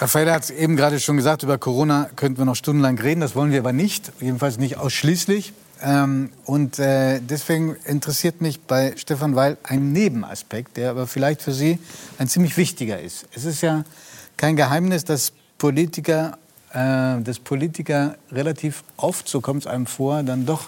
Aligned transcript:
Raffaele 0.00 0.32
hat 0.32 0.44
es 0.44 0.50
eben 0.50 0.76
gerade 0.76 0.98
schon 0.98 1.18
gesagt, 1.18 1.42
über 1.42 1.58
Corona 1.58 2.08
könnten 2.16 2.38
wir 2.38 2.46
noch 2.46 2.56
stundenlang 2.56 2.98
reden. 2.98 3.20
Das 3.20 3.34
wollen 3.34 3.52
wir 3.52 3.58
aber 3.58 3.74
nicht, 3.74 4.12
jedenfalls 4.18 4.56
nicht 4.56 4.78
ausschließlich. 4.78 5.52
Ähm, 5.82 6.30
und 6.46 6.78
äh, 6.78 7.20
deswegen 7.20 7.76
interessiert 7.84 8.40
mich 8.40 8.60
bei 8.60 8.94
Stefan 8.96 9.36
Weil 9.36 9.58
ein 9.62 9.92
Nebenaspekt, 9.92 10.78
der 10.78 10.90
aber 10.90 11.06
vielleicht 11.06 11.42
für 11.42 11.52
Sie 11.52 11.78
ein 12.18 12.28
ziemlich 12.28 12.56
wichtiger 12.56 12.98
ist. 12.98 13.26
Es 13.34 13.44
ist 13.44 13.60
ja 13.60 13.84
kein 14.38 14.56
Geheimnis, 14.56 15.04
dass 15.04 15.34
Politiker, 15.58 16.38
äh, 16.72 17.20
dass 17.20 17.38
Politiker 17.38 18.16
relativ 18.32 18.84
oft, 18.96 19.28
so 19.28 19.42
kommt 19.42 19.64
es 19.64 19.66
einem 19.66 19.84
vor, 19.84 20.22
dann 20.22 20.46
doch 20.46 20.64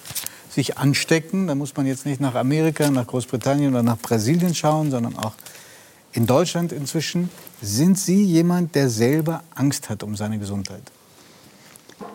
sich 0.51 0.77
anstecken. 0.77 1.46
Da 1.46 1.55
muss 1.55 1.75
man 1.75 1.87
jetzt 1.87 2.05
nicht 2.05 2.21
nach 2.21 2.35
Amerika, 2.35 2.91
nach 2.91 3.07
Großbritannien 3.07 3.71
oder 3.71 3.83
nach 3.83 3.99
Brasilien 3.99 4.55
schauen, 4.55 4.91
sondern 4.91 5.17
auch 5.17 5.33
in 6.13 6.27
Deutschland 6.27 6.73
inzwischen. 6.73 7.31
Sind 7.61 7.99
Sie 7.99 8.23
jemand, 8.23 8.75
der 8.75 8.89
selber 8.89 9.43
Angst 9.55 9.89
hat 9.89 10.03
um 10.03 10.17
seine 10.17 10.39
Gesundheit? 10.39 10.83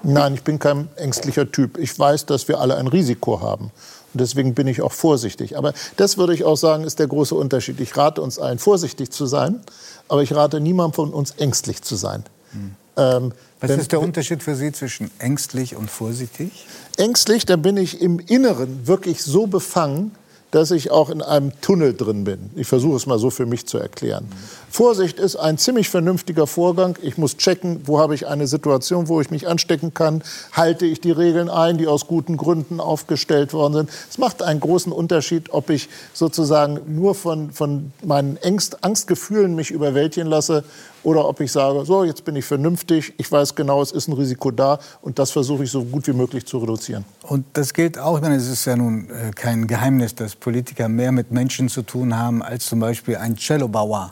Nein, 0.04 0.34
ich 0.34 0.44
bin 0.44 0.60
kein 0.60 0.90
ängstlicher 0.96 1.52
Typ. 1.52 1.78
Ich 1.78 1.98
weiß, 1.98 2.26
dass 2.26 2.48
wir 2.48 2.60
alle 2.60 2.78
ein 2.78 2.88
Risiko 2.88 3.42
haben. 3.42 3.72
Und 4.14 4.22
deswegen 4.22 4.54
bin 4.54 4.68
ich 4.68 4.82
auch 4.82 4.92
vorsichtig. 4.92 5.58
Aber 5.58 5.74
das 5.96 6.18
würde 6.18 6.34
ich 6.34 6.44
auch 6.44 6.56
sagen, 6.56 6.84
ist 6.84 7.00
der 7.00 7.08
große 7.08 7.36
Unterschied. 7.36 7.80
Ich 7.80 7.96
rate 7.98 8.22
uns 8.22 8.40
allen, 8.40 8.60
vorsichtig 8.60 9.12
zu 9.12 9.26
sein, 9.26 9.62
aber 10.08 10.24
ich 10.24 10.34
rate 10.34 10.60
niemandem 10.60 10.94
von 10.94 11.14
uns, 11.14 11.32
ängstlich 11.32 11.82
zu 11.82 11.96
sein. 11.96 12.24
Hm. 12.52 12.76
Ähm, 12.98 13.34
Was 13.60 13.72
ist 13.72 13.92
der 13.92 14.02
Unterschied 14.02 14.44
für 14.44 14.56
Sie 14.56 14.72
zwischen 14.72 15.12
ängstlich 15.20 15.76
und 15.76 15.90
vorsichtig? 15.90 16.68
Ängstlich, 16.98 17.46
da 17.46 17.56
bin 17.56 17.78
ich 17.78 18.02
im 18.02 18.20
Inneren 18.20 18.88
wirklich 18.88 19.24
so 19.24 19.48
befangen, 19.48 20.12
dass 20.52 20.72
ich 20.72 20.92
auch 20.92 21.10
in 21.10 21.22
einem 21.22 21.52
Tunnel 21.62 21.94
drin 21.94 22.24
bin. 22.24 22.50
Ich 22.56 22.68
versuche 22.68 22.96
es 22.96 23.06
mal 23.06 23.20
so 23.20 23.30
für 23.30 23.46
mich 23.46 23.68
zu 23.68 23.78
erklären. 23.78 24.28
Vorsicht 24.70 25.20
ist 25.20 25.36
ein 25.36 25.58
ziemlich 25.58 25.90
vernünftiger 25.90 26.48
Vorgang. 26.48 26.98
Ich 27.02 27.18
muss 27.18 27.38
checken, 27.38 27.82
wo 27.86 28.00
habe 28.00 28.16
ich 28.16 28.28
eine 28.28 28.48
Situation, 28.48 29.08
wo 29.08 29.20
ich 29.20 29.30
mich 29.30 29.48
anstecken 29.48 29.94
kann. 29.94 30.24
Halte 30.54 30.86
ich 30.86 31.02
die 31.02 31.12
Regeln 31.12 31.50
ein, 31.50 31.78
die 31.78 31.88
aus 31.88 32.08
guten 32.08 32.38
Gründen 32.38 32.80
aufgestellt 32.80 33.54
worden 33.54 33.74
sind. 33.74 33.90
Es 34.10 34.18
macht 34.18 34.42
einen 34.42 34.60
großen 34.60 34.92
Unterschied, 34.92 35.52
ob 35.52 35.70
ich 35.70 35.90
sozusagen 36.14 36.80
nur 36.88 37.16
von, 37.16 37.52
von 37.52 37.92
meinen 38.04 38.38
Angst, 38.44 38.84
Angstgefühlen 38.84 39.56
mich 39.56 39.72
überwältigen 39.72 40.28
lasse 40.28 40.64
oder 41.08 41.26
ob 41.26 41.40
ich 41.40 41.54
sage, 41.54 41.86
so, 41.86 42.04
jetzt 42.04 42.26
bin 42.26 42.36
ich 42.36 42.44
vernünftig, 42.44 43.14
ich 43.18 43.32
weiß 43.32 43.56
genau, 43.56 43.82
es 43.82 43.94
ist 43.94 44.10
ein 44.10 44.14
Risiko 44.14 44.52
da 44.52 44.78
und 45.02 45.18
das 45.20 45.32
versuche 45.32 45.64
ich 45.64 45.72
so 45.72 45.86
gut 45.86 46.06
wie 46.06 46.12
möglich 46.12 46.46
zu 46.46 46.58
reduzieren. 46.58 47.06
Und 47.22 47.46
das 47.54 47.74
gilt 47.74 47.98
auch, 47.98 48.18
ich 48.18 48.22
meine, 48.22 48.36
es 48.36 48.50
ist 48.50 48.66
ja 48.66 48.76
nun 48.76 49.10
äh, 49.10 49.32
kein 49.34 49.68
Geheimnis, 49.68 50.16
dass 50.16 50.36
Politiker 50.36 50.90
mehr 50.90 51.14
mit 51.14 51.32
Menschen 51.32 51.70
zu 51.70 51.84
tun 51.84 52.18
haben 52.18 52.44
als 52.44 52.66
zum 52.66 52.82
Beispiel 52.82 53.16
ein 53.16 53.38
Cellobauer, 53.38 54.12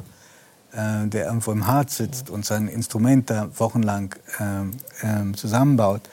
äh, 0.72 1.08
der 1.08 1.26
irgendwo 1.26 1.52
im 1.52 1.68
Harz 1.68 1.98
sitzt 1.98 2.30
und 2.30 2.46
sein 2.46 2.70
Instrument 2.70 3.30
da 3.30 3.50
wochenlang 3.58 4.16
äh, 4.40 5.36
zusammenbaut. 5.36 6.04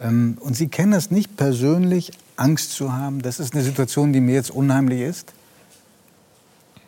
Ähm, 0.00 0.38
und 0.38 0.54
Sie 0.54 0.68
kennen 0.68 0.92
das 0.92 1.10
nicht 1.10 1.36
persönlich, 1.36 2.12
Angst 2.36 2.70
zu 2.70 2.92
haben? 2.92 3.20
Das 3.20 3.40
ist 3.40 3.54
eine 3.54 3.64
Situation, 3.64 4.12
die 4.12 4.20
mir 4.20 4.36
jetzt 4.36 4.52
unheimlich 4.52 5.00
ist? 5.00 5.32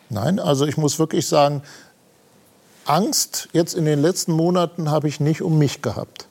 Nein, 0.09 0.39
also 0.39 0.65
ich 0.65 0.77
muss 0.77 0.97
wirklich 0.97 1.27
sagen, 1.27 1.61
Angst 2.85 3.49
jetzt 3.53 3.73
in 3.75 3.85
den 3.85 4.01
letzten 4.01 4.33
Monaten 4.33 4.91
habe 4.91 5.07
ich 5.07 5.19
nicht 5.19 5.41
um 5.41 5.57
mich 5.57 5.81
gehabt. 5.81 6.27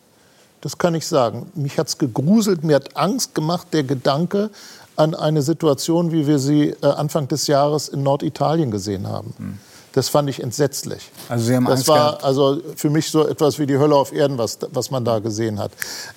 Das 0.61 0.79
kann 0.79 0.95
ich 0.95 1.07
sagen. 1.07 1.51
Mich 1.55 1.79
hat 1.79 1.89
es 1.89 1.99
gegruselt, 1.99 2.63
mir 2.63 2.77
hat 2.77 2.97
Angst 2.97 3.35
gemacht 3.35 3.69
der 3.73 3.83
Gedanke 3.83 4.51
an 4.97 5.15
eine 5.15 5.43
Situation, 5.43 6.13
wie 6.13 6.27
wir 6.27 6.39
sie 6.39 6.75
äh, 6.83 6.87
Anfang 6.87 7.29
des 7.29 7.47
Jahres 7.47 7.89
in 7.89 8.03
Norditalien 8.03 8.71
gesehen 8.71 9.09
haben. 9.09 9.35
Hm. 9.39 9.59
Das 9.93 10.09
fand 10.09 10.29
ich 10.31 10.43
entsetzlich. 10.43 11.11
Also 11.29 11.45
Sie 11.45 11.55
haben 11.55 11.65
das 11.65 11.81
Angst 11.81 11.89
war 11.89 11.99
gehabt. 11.99 12.25
also 12.25 12.63
für 12.77 12.89
mich 12.89 13.11
so 13.11 13.27
etwas 13.27 13.59
wie 13.59 13.67
die 13.67 13.77
Hölle 13.77 13.95
auf 13.95 14.13
Erden, 14.13 14.39
was, 14.39 14.59
was 14.71 14.91
man 14.91 15.05
da 15.05 15.19
gesehen 15.19 15.59
hat. 15.59 15.73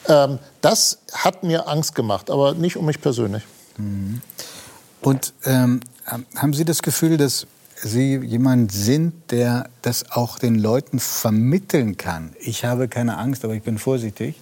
Ähm, 0.08 0.39
das 0.61 1.00
hat 1.13 1.44
mir 1.44 1.67
Angst 1.67 1.94
gemacht, 1.94 2.30
aber 2.30 2.53
nicht 2.53 2.78
um 2.78 2.86
mich 2.86 3.02
persönlich. 3.02 3.44
Mhm. 3.78 4.22
Und 5.01 5.34
ähm, 5.44 5.81
haben 6.35 6.53
Sie 6.53 6.66
das 6.66 6.81
Gefühl, 6.81 7.18
dass 7.18 7.47
Sie 7.85 8.16
jemand 8.18 8.72
sind, 8.72 9.31
der 9.31 9.69
das 9.84 10.12
auch 10.12 10.40
den 10.40 10.56
Leuten 10.56 11.00
vermitteln 11.00 11.97
kann? 11.97 12.34
Ich 12.40 12.66
habe 12.66 12.88
keine 12.88 13.18
Angst, 13.18 13.46
aber 13.46 13.53
ich 13.53 13.62
bin 13.62 13.78
vorsichtig. 13.78 14.35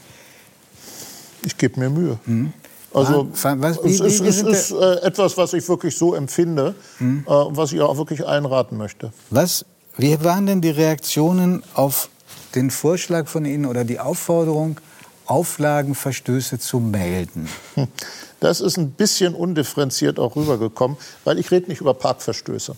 Ich 1.46 1.58
gebe 1.58 1.80
mir 1.80 1.90
Mühe. 1.90 2.20
Mhm. 2.26 2.54
Also 2.94 3.28
was, 3.34 3.84
wie, 3.84 3.96
es 3.96 4.00
ist, 4.00 4.22
es 4.22 4.42
ist 4.44 4.72
äh, 4.72 5.02
etwas, 5.02 5.36
was 5.36 5.54
ich 5.54 5.68
wirklich 5.68 5.98
so 5.98 6.14
empfinde, 6.14 6.76
hm. 7.00 7.26
äh, 7.26 7.30
was 7.32 7.74
ich 7.74 7.82
auch 7.82 7.98
wirklich 7.98 8.24
einraten 8.24 8.78
möchte. 8.78 9.12
Was, 9.32 9.66
wie 9.98 10.24
waren 10.24 10.46
denn 10.46 10.62
die 10.62 10.70
Reaktionen 10.70 11.64
auf 11.74 12.10
den 12.54 12.70
Vorschlag 12.70 13.28
von 13.28 13.46
Ihnen 13.46 13.66
oder 13.66 13.84
die 13.84 14.00
Aufforderung, 14.00 14.80
Auflagenverstöße 15.26 16.60
zu 16.60 16.80
melden? 16.80 17.50
Das 18.40 18.60
ist 18.60 18.76
ein 18.76 18.92
bisschen 18.92 19.36
undifferenziert 19.36 20.20
auch 20.20 20.36
rübergekommen, 20.36 20.98
weil 21.24 21.40
ich 21.40 21.50
rede 21.50 21.70
nicht 21.70 21.80
über 21.80 21.94
Parkverstöße. 21.94 22.76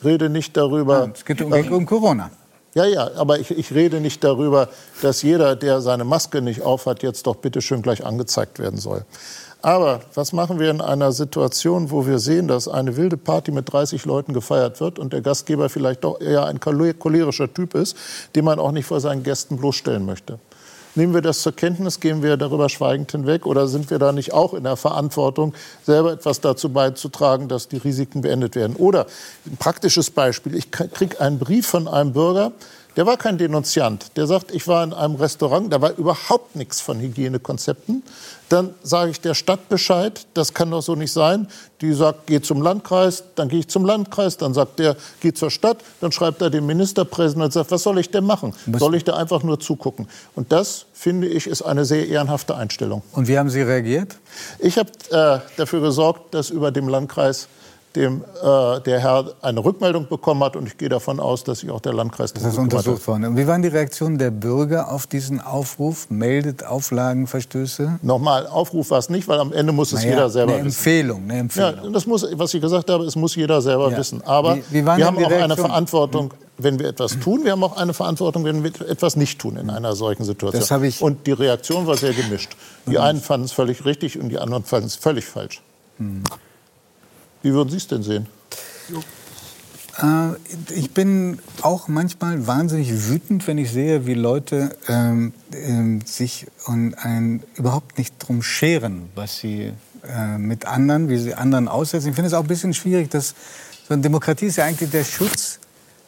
Ich 0.00 0.06
rede 0.06 0.30
nicht 0.30 0.56
darüber. 0.56 1.00
Nein, 1.00 1.12
es 1.14 1.24
geht 1.26 1.42
um, 1.42 1.52
um 1.52 1.84
Corona. 1.84 2.30
Ja, 2.74 2.86
ja, 2.86 3.10
aber 3.16 3.38
ich, 3.38 3.50
ich, 3.50 3.74
rede 3.74 4.00
nicht 4.00 4.24
darüber, 4.24 4.68
dass 5.02 5.20
jeder, 5.22 5.56
der 5.56 5.82
seine 5.82 6.04
Maske 6.04 6.40
nicht 6.40 6.62
aufhat, 6.62 7.02
jetzt 7.02 7.26
doch 7.26 7.36
bitte 7.36 7.60
schön 7.60 7.82
gleich 7.82 8.06
angezeigt 8.06 8.58
werden 8.60 8.78
soll. 8.78 9.04
Aber 9.60 10.00
was 10.14 10.32
machen 10.32 10.58
wir 10.58 10.70
in 10.70 10.80
einer 10.80 11.12
Situation, 11.12 11.90
wo 11.90 12.06
wir 12.06 12.18
sehen, 12.18 12.48
dass 12.48 12.66
eine 12.66 12.96
wilde 12.96 13.18
Party 13.18 13.52
mit 13.52 13.70
30 13.70 14.06
Leuten 14.06 14.32
gefeiert 14.32 14.80
wird 14.80 14.98
und 14.98 15.12
der 15.12 15.20
Gastgeber 15.20 15.68
vielleicht 15.68 16.04
doch 16.04 16.18
eher 16.18 16.46
ein 16.46 16.60
cholerischer 16.60 17.52
Typ 17.52 17.74
ist, 17.74 17.94
den 18.34 18.46
man 18.46 18.58
auch 18.58 18.72
nicht 18.72 18.86
vor 18.86 19.00
seinen 19.00 19.22
Gästen 19.22 19.58
bloßstellen 19.58 20.06
möchte? 20.06 20.38
Nehmen 20.96 21.14
wir 21.14 21.20
das 21.20 21.42
zur 21.42 21.52
Kenntnis, 21.52 22.00
gehen 22.00 22.22
wir 22.22 22.36
darüber 22.36 22.68
schweigend 22.68 23.12
hinweg? 23.12 23.46
Oder 23.46 23.68
sind 23.68 23.90
wir 23.90 23.98
da 23.98 24.10
nicht 24.10 24.32
auch 24.32 24.54
in 24.54 24.64
der 24.64 24.76
Verantwortung, 24.76 25.54
selber 25.84 26.12
etwas 26.12 26.40
dazu 26.40 26.68
beizutragen, 26.70 27.48
dass 27.48 27.68
die 27.68 27.76
Risiken 27.76 28.22
beendet 28.22 28.56
werden? 28.56 28.74
Oder 28.76 29.06
ein 29.46 29.56
praktisches 29.56 30.10
Beispiel, 30.10 30.54
ich 30.54 30.70
kriege 30.72 31.20
einen 31.20 31.38
Brief 31.38 31.66
von 31.66 31.86
einem 31.86 32.12
Bürger, 32.12 32.52
der 32.96 33.06
war 33.06 33.16
kein 33.16 33.38
Denunziant. 33.38 34.16
Der 34.16 34.26
sagt, 34.26 34.52
ich 34.52 34.66
war 34.66 34.82
in 34.84 34.92
einem 34.92 35.16
Restaurant, 35.16 35.72
da 35.72 35.80
war 35.80 35.96
überhaupt 35.96 36.56
nichts 36.56 36.80
von 36.80 37.00
Hygienekonzepten. 37.00 38.02
Dann 38.48 38.74
sage 38.82 39.12
ich 39.12 39.20
der 39.20 39.34
Stadt 39.34 39.68
Bescheid, 39.68 40.26
das 40.34 40.54
kann 40.54 40.70
doch 40.70 40.82
so 40.82 40.96
nicht 40.96 41.12
sein. 41.12 41.46
Die 41.80 41.92
sagt, 41.92 42.26
geh 42.26 42.40
zum 42.40 42.62
Landkreis, 42.62 43.22
dann 43.36 43.48
gehe 43.48 43.60
ich 43.60 43.68
zum 43.68 43.84
Landkreis, 43.84 44.36
dann 44.36 44.54
sagt 44.54 44.80
der, 44.80 44.96
geh 45.20 45.32
zur 45.32 45.50
Stadt, 45.50 45.78
dann 46.00 46.10
schreibt 46.10 46.42
er 46.42 46.50
dem 46.50 46.66
Ministerpräsidenten 46.66 47.44
und 47.44 47.52
sagt, 47.52 47.70
was 47.70 47.82
soll 47.82 47.98
ich 47.98 48.10
denn 48.10 48.24
machen? 48.24 48.52
Soll 48.76 48.96
ich 48.96 49.04
da 49.04 49.14
einfach 49.14 49.42
nur 49.44 49.60
zugucken? 49.60 50.08
Und 50.34 50.50
das, 50.50 50.86
finde 50.92 51.28
ich, 51.28 51.46
ist 51.46 51.62
eine 51.62 51.84
sehr 51.84 52.08
ehrenhafte 52.08 52.56
Einstellung. 52.56 53.02
Und 53.12 53.28
wie 53.28 53.38
haben 53.38 53.50
Sie 53.50 53.62
reagiert? 53.62 54.16
Ich 54.58 54.78
habe 54.78 54.90
äh, 55.10 55.38
dafür 55.56 55.80
gesorgt, 55.80 56.34
dass 56.34 56.50
über 56.50 56.72
dem 56.72 56.88
Landkreis 56.88 57.48
dem 57.96 58.22
äh, 58.42 58.80
der 58.80 59.00
Herr 59.00 59.34
eine 59.42 59.64
Rückmeldung 59.64 60.08
bekommen 60.08 60.44
hat. 60.44 60.56
Und 60.56 60.66
ich 60.66 60.78
gehe 60.78 60.88
davon 60.88 61.18
aus, 61.20 61.44
dass 61.44 61.60
sich 61.60 61.70
auch 61.70 61.80
der 61.80 61.92
Landkreis 61.92 62.32
das 62.32 62.44
ist 62.44 62.58
untersucht 62.58 63.06
worden. 63.06 63.24
Und 63.24 63.36
wie 63.36 63.46
waren 63.46 63.62
die 63.62 63.68
Reaktionen 63.68 64.18
der 64.18 64.30
Bürger 64.30 64.90
auf 64.92 65.06
diesen 65.06 65.40
Aufruf? 65.40 66.08
Meldet 66.10 66.64
Auflagenverstöße? 66.64 67.98
Nochmal, 68.02 68.46
Aufruf 68.46 68.90
war 68.90 68.98
es 68.98 69.10
nicht, 69.10 69.26
weil 69.28 69.40
am 69.40 69.52
Ende 69.52 69.72
muss 69.72 69.92
es 69.92 70.00
naja, 70.00 70.10
jeder 70.10 70.30
selber 70.30 70.52
eine 70.54 70.62
Empfehlung, 70.62 71.18
wissen. 71.18 71.30
Eine 71.30 71.40
Empfehlung. 71.40 71.84
Ja, 71.84 71.90
das 71.90 72.06
muss, 72.06 72.26
was 72.32 72.54
ich 72.54 72.60
gesagt 72.60 72.90
habe, 72.90 73.04
es 73.04 73.16
muss 73.16 73.34
jeder 73.34 73.60
selber 73.60 73.90
ja. 73.90 73.98
wissen. 73.98 74.22
Aber 74.24 74.56
wie, 74.56 74.62
wie 74.70 74.84
wir 74.84 75.06
haben 75.06 75.24
auch 75.24 75.30
eine 75.30 75.56
Verantwortung, 75.56 76.32
wenn 76.58 76.78
wir 76.78 76.88
etwas 76.88 77.18
tun. 77.18 77.44
Wir 77.44 77.52
haben 77.52 77.64
auch 77.64 77.76
eine 77.76 77.94
Verantwortung, 77.94 78.44
wenn 78.44 78.62
wir 78.62 78.70
etwas 78.88 79.16
nicht 79.16 79.38
tun 79.38 79.56
in 79.56 79.70
einer 79.70 79.94
solchen 79.96 80.24
Situation. 80.24 80.60
Das 80.60 80.82
ich 80.82 81.00
und 81.00 81.26
die 81.26 81.32
Reaktion 81.32 81.86
war 81.86 81.96
sehr 81.96 82.12
gemischt. 82.12 82.50
Die 82.86 82.98
einen 82.98 83.20
fanden 83.20 83.46
es 83.46 83.52
völlig 83.52 83.84
richtig 83.84 84.18
und 84.20 84.28
die 84.28 84.38
anderen 84.38 84.64
fanden 84.64 84.86
es 84.86 84.96
völlig 84.96 85.24
falsch. 85.24 85.62
Mhm. 85.98 86.22
Wie 87.42 87.52
würden 87.52 87.70
Sie 87.70 87.76
es 87.76 87.86
denn 87.86 88.02
sehen? 88.02 88.26
Äh, 89.98 90.74
ich 90.74 90.92
bin 90.92 91.38
auch 91.62 91.88
manchmal 91.88 92.46
wahnsinnig 92.46 93.08
wütend, 93.08 93.46
wenn 93.46 93.58
ich 93.58 93.70
sehe, 93.70 94.06
wie 94.06 94.14
Leute 94.14 94.76
ähm, 94.88 95.32
äh, 95.52 96.04
sich 96.04 96.46
und 96.66 96.94
ein, 96.94 97.42
überhaupt 97.56 97.98
nicht 97.98 98.14
drum 98.18 98.42
scheren, 98.42 99.08
was 99.14 99.38
sie 99.38 99.72
äh, 100.06 100.38
mit 100.38 100.66
anderen, 100.66 101.08
wie 101.08 101.18
sie 101.18 101.34
anderen 101.34 101.68
aussetzen. 101.68 102.08
Ich 102.08 102.14
finde 102.14 102.28
es 102.28 102.34
auch 102.34 102.42
ein 102.42 102.48
bisschen 102.48 102.74
schwierig, 102.74 103.10
dass 103.10 103.34
so 103.86 103.94
eine 103.94 104.02
Demokratie 104.02 104.46
ist 104.46 104.56
ja 104.56 104.64
eigentlich 104.64 104.90
der 104.90 105.04
Schutz 105.04 105.58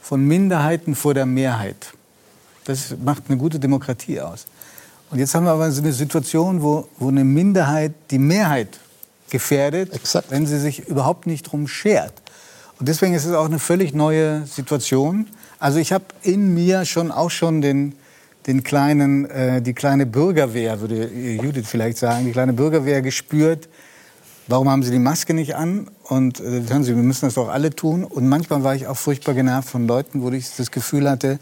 von 0.01 0.25
Minderheiten 0.27 0.95
vor 0.95 1.15
der 1.15 1.27
Mehrheit. 1.27 1.93
Das 2.65 2.95
macht 3.05 3.25
eine 3.29 3.39
gute 3.39 3.59
Demokratie 3.59 4.21
aus. 4.21 4.47
Und 5.11 5.19
jetzt 5.19 5.35
haben 5.35 5.45
wir 5.45 5.53
aber 5.53 5.71
so 5.71 5.83
eine 5.83 5.93
Situation, 5.93 6.63
wo, 6.63 6.89
wo 6.99 7.09
eine 7.09 7.25
Minderheit 7.25 7.93
die 8.11 8.19
Mehrheit 8.19 8.79
gefährdet, 9.33 9.93
Exakt. 9.93 10.31
wenn 10.31 10.47
sie 10.47 10.61
sich 10.61 10.87
überhaupt 10.89 11.27
nicht 11.27 11.43
drum 11.51 11.67
schert. 11.67 12.13
Und 12.79 12.89
deswegen 12.89 13.15
ist 13.15 13.25
es 13.25 13.35
auch 13.35 13.47
eine 13.47 13.59
völlig 13.59 13.95
neue 13.95 14.47
Situation. 14.47 15.27
Also 15.59 15.79
ich 15.79 15.93
habe 15.93 16.05
in 16.23 16.55
mir 16.55 16.85
schon 16.85 17.11
auch 17.11 17.31
schon 17.31 17.61
den, 17.61 17.95
den 18.47 18.63
kleinen, 18.63 19.25
äh, 19.31 19.63
die 19.63 19.73
kleine 19.73 20.07
Bürgerwehr, 20.07 20.81
würde 20.81 21.09
Judith 21.13 21.67
vielleicht 21.67 21.99
sagen, 21.99 22.27
die 22.27 22.33
kleine 22.33 22.53
Bürgerwehr 22.53 23.03
gespürt. 23.03 23.69
Warum 24.49 24.69
haben 24.69 24.83
Sie 24.83 24.91
die 24.91 24.99
Maske 24.99 25.35
nicht 25.35 25.55
an? 25.57 25.89
Und 26.05 26.41
äh, 26.41 26.63
hören 26.69 26.85
Sie, 26.85 26.95
wir 26.95 27.03
müssen 27.03 27.27
das 27.27 27.35
doch 27.35 27.49
alle 27.49 27.71
tun. 27.71 28.05
Und 28.05 28.29
manchmal 28.29 28.65
war 28.65 28.75
ich 28.75 28.87
auch 28.87 28.97
furchtbar 28.97 29.35
genervt 29.35 29.69
von 29.69 29.87
Leuten, 29.87 30.23
wo 30.23 30.31
ich 30.31 30.55
das 30.57 30.71
Gefühl 30.71 31.09
hatte, 31.09 31.39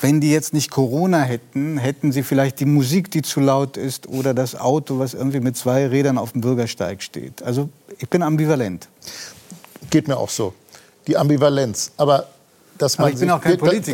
wenn 0.00 0.20
die 0.20 0.30
jetzt 0.30 0.52
nicht 0.52 0.70
Corona 0.70 1.22
hätten, 1.22 1.78
hätten 1.78 2.12
sie 2.12 2.22
vielleicht 2.22 2.60
die 2.60 2.66
Musik, 2.66 3.10
die 3.10 3.22
zu 3.22 3.40
laut 3.40 3.76
ist 3.76 4.08
oder 4.08 4.34
das 4.34 4.54
Auto, 4.54 4.98
was 4.98 5.14
irgendwie 5.14 5.40
mit 5.40 5.56
zwei 5.56 5.86
Rädern 5.86 6.18
auf 6.18 6.32
dem 6.32 6.40
Bürgersteig 6.40 7.02
steht. 7.02 7.42
Also 7.42 7.68
ich 7.98 8.08
bin 8.08 8.22
ambivalent. 8.22 8.88
Geht 9.90 10.08
mir 10.08 10.16
auch 10.16 10.30
so. 10.30 10.54
Die 11.06 11.16
Ambivalenz. 11.16 11.92
Aber 11.96 12.26
dass 12.78 12.98
man 12.98 13.16
sich. 13.16 13.28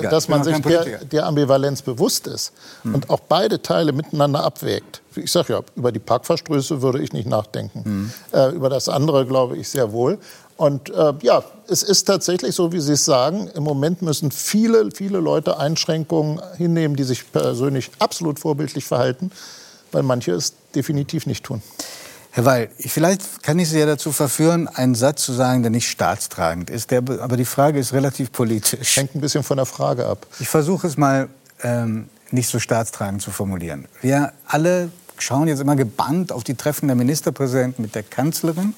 Dass 0.03 0.29
man 0.29 0.43
sich 0.43 0.59
der, 0.61 1.05
der 1.05 1.27
Ambivalenz 1.27 1.83
bewusst 1.83 2.27
ist 2.27 2.53
und 2.85 3.11
auch 3.11 3.21
beide 3.21 3.61
Teile 3.61 3.93
miteinander 3.93 4.43
abwägt. 4.43 5.03
Ich 5.17 5.31
sage 5.31 5.53
ja, 5.53 5.61
über 5.77 5.93
die 5.93 5.99
Parkverstöße 5.99 6.81
würde 6.81 7.03
ich 7.03 7.13
nicht 7.13 7.29
nachdenken. 7.29 8.13
Äh, 8.33 8.55
über 8.55 8.71
das 8.71 8.89
andere 8.89 9.27
glaube 9.27 9.57
ich 9.59 9.69
sehr 9.69 9.93
wohl. 9.93 10.19
Und 10.61 10.91
äh, 10.91 11.15
ja, 11.23 11.43
es 11.69 11.83
ist 11.83 12.05
tatsächlich 12.05 12.55
so, 12.55 12.71
wie 12.71 12.81
Sie 12.81 12.93
es 12.93 13.07
sagen. 13.07 13.49
Im 13.55 13.63
Moment 13.63 14.03
müssen 14.03 14.31
viele, 14.31 14.91
viele 14.95 15.19
Leute 15.19 15.57
Einschränkungen 15.59 16.39
hinnehmen, 16.59 16.97
die 16.97 17.05
sich 17.05 17.33
persönlich 17.33 17.91
absolut 17.99 18.39
vorbildlich 18.39 18.85
verhalten, 18.85 19.31
weil 19.91 20.03
manche 20.03 20.33
es 20.33 20.53
definitiv 20.75 21.25
nicht 21.25 21.45
tun. 21.45 21.63
Herr 22.33 22.45
Weil, 22.45 22.69
ich- 22.77 22.93
vielleicht 22.93 23.43
kann 23.43 23.59
ich 23.59 23.71
Sie 23.71 23.79
ja 23.79 23.87
dazu 23.87 24.13
verführen, 24.13 24.69
einen 24.69 24.95
Satz 24.95 25.25
zu 25.25 25.33
sagen, 25.33 25.63
der 25.63 25.71
nicht 25.71 25.89
staatstragend 25.89 26.69
ist. 26.69 26.91
Der, 26.91 26.99
aber 26.99 27.39
die 27.39 27.47
Frage 27.47 27.79
ist 27.79 27.95
relativ 27.95 28.31
politisch. 28.31 28.99
Hängt 28.99 29.15
ein 29.15 29.23
bisschen 29.23 29.43
von 29.43 29.57
der 29.57 29.65
Frage 29.67 30.05
ab. 30.07 30.27
Ich 30.41 30.49
versuche 30.49 30.87
es 30.89 30.99
mal 30.99 31.31
ähm, 31.63 32.11
nicht 32.33 32.51
so 32.51 32.59
staatstragend 32.59 33.23
zu 33.23 33.31
formulieren. 33.31 33.89
Wir 34.03 34.35
alle 34.47 34.91
schauen 35.17 35.49
jetzt 35.49 35.61
immer 35.61 35.75
gebannt 35.77 36.33
auf 36.33 36.45
die 36.45 36.55
Treffen 36.55 36.87
der 36.87 36.97
Ministerpräsidenten 36.97 37.81
mit 37.81 37.95
der 37.95 38.03
Kanzlerin. 38.03 38.75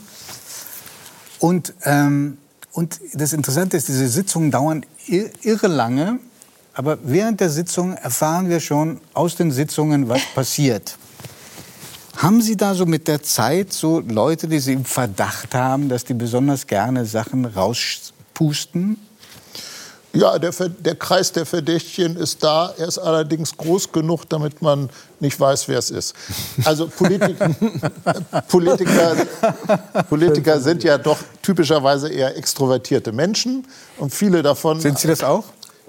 Und, 1.42 1.74
ähm, 1.84 2.38
und 2.70 3.00
das 3.14 3.32
Interessante 3.32 3.76
ist, 3.76 3.88
diese 3.88 4.06
Sitzungen 4.06 4.52
dauern 4.52 4.86
ir 5.08 5.28
irre 5.42 5.66
lange. 5.66 6.20
Aber 6.72 6.98
während 7.02 7.40
der 7.40 7.50
Sitzung 7.50 7.94
erfahren 7.94 8.48
wir 8.48 8.60
schon 8.60 9.00
aus 9.12 9.34
den 9.34 9.50
Sitzungen, 9.50 10.08
was 10.08 10.22
passiert. 10.36 10.96
Haben 12.16 12.42
Sie 12.42 12.56
da 12.56 12.74
so 12.74 12.86
mit 12.86 13.08
der 13.08 13.24
Zeit 13.24 13.72
so 13.72 13.98
Leute, 13.98 14.46
die 14.46 14.60
Sie 14.60 14.72
im 14.72 14.84
Verdacht 14.84 15.52
haben, 15.56 15.88
dass 15.88 16.04
die 16.04 16.14
besonders 16.14 16.68
gerne 16.68 17.06
Sachen 17.06 17.44
rauspusten? 17.44 18.98
Ja, 20.14 20.38
der, 20.38 20.52
der 20.52 20.94
Kreis 20.94 21.32
der 21.32 21.46
Verdächtigen 21.46 22.16
ist 22.16 22.44
da. 22.44 22.74
Er 22.76 22.88
ist 22.88 22.98
allerdings 22.98 23.56
groß 23.56 23.92
genug, 23.92 24.28
damit 24.28 24.60
man 24.60 24.90
nicht 25.20 25.40
weiß, 25.40 25.68
wer 25.68 25.78
es 25.78 25.90
ist. 25.90 26.14
Also 26.64 26.86
Politik, 26.86 27.36
Politiker, 28.48 29.16
Politiker 30.08 30.60
sind 30.60 30.84
ja 30.84 30.98
doch 30.98 31.18
typischerweise 31.40 32.10
eher 32.10 32.36
extrovertierte 32.36 33.12
Menschen. 33.12 33.66
Und 33.96 34.12
viele 34.12 34.42
davon. 34.42 34.80
Sind 34.80 34.98
Sie 34.98 35.08
das 35.08 35.22
auch? 35.24 35.44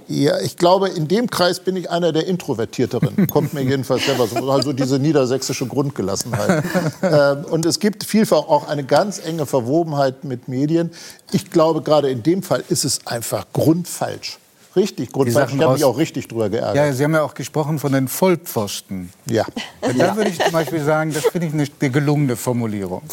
Ja, 0.07 0.39
ich 0.39 0.57
glaube, 0.57 0.89
in 0.89 1.07
dem 1.07 1.29
Kreis 1.29 1.59
bin 1.59 1.75
ich 1.75 1.89
einer 1.89 2.11
der 2.11 2.27
Introvertierteren. 2.27 3.27
Kommt 3.31 3.53
mir 3.53 3.61
jedenfalls 3.61 4.05
selber 4.05 4.27
so. 4.27 4.49
Also 4.51 4.73
diese 4.73 4.99
niedersächsische 4.99 5.65
Grundgelassenheit. 5.67 6.63
ähm, 7.01 7.45
und 7.45 7.65
es 7.65 7.79
gibt 7.79 8.03
vielfach 8.03 8.47
auch 8.47 8.67
eine 8.67 8.83
ganz 8.83 9.19
enge 9.19 9.45
Verwobenheit 9.45 10.23
mit 10.23 10.47
Medien. 10.47 10.91
Ich 11.31 11.51
glaube, 11.51 11.81
gerade 11.81 12.09
in 12.09 12.23
dem 12.23 12.43
Fall 12.43 12.63
ist 12.69 12.83
es 12.85 13.05
einfach 13.07 13.45
grundfalsch. 13.53 14.39
Richtig 14.75 15.11
grundfalsch. 15.11 15.53
Ich 15.53 15.61
habe 15.61 15.73
mich 15.73 15.83
auch 15.83 15.97
richtig 15.97 16.27
drüber 16.27 16.49
geärgert. 16.49 16.75
Ja, 16.75 16.91
Sie 16.91 17.03
haben 17.03 17.13
ja 17.13 17.21
auch 17.21 17.35
gesprochen 17.35 17.77
von 17.77 17.91
den 17.91 18.07
Vollpfosten. 18.07 19.11
Ja. 19.27 19.45
Und 19.81 19.99
Da 19.99 20.15
würde 20.15 20.31
ich 20.31 20.39
zum 20.39 20.51
Beispiel 20.51 20.83
sagen, 20.83 21.13
das 21.13 21.25
finde 21.25 21.47
ich 21.47 21.53
eine 21.53 21.91
gelungene 21.91 22.35
Formulierung. 22.35 23.03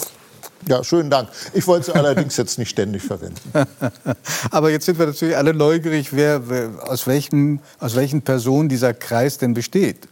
Ja, 0.69 0.85
schönen 0.85 1.11
Dank. 1.11 1.29
Ich 1.53 1.67
wollte 1.67 1.87
sie 1.87 1.95
allerdings 1.95 2.37
jetzt 2.37 2.59
nicht 2.59 2.71
ständig 2.71 3.03
verwenden. 3.03 3.41
Aber 4.51 4.71
jetzt 4.71 4.87
sind 4.87 4.99
wir 4.99 5.07
natürlich 5.07 5.37
alle 5.37 5.55
neugierig, 5.55 6.15
wer, 6.15 6.49
wer, 6.49 6.71
aus, 6.87 7.07
welchem, 7.07 7.61
aus 7.79 7.97
welchen 7.97 8.23
Personen 8.23 8.69
dieser 8.69 8.93
Kreis 8.95 9.39
denn 9.39 9.55
besteht. 9.55 10.07